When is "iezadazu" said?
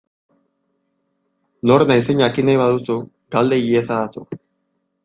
3.69-4.29